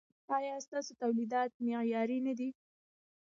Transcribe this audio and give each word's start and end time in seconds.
ایا 0.37 0.53
ستاسو 0.65 0.91
تولیدات 1.01 1.51
معیاري 1.65 2.17
نه 2.27 2.33
دي؟ 2.39 2.49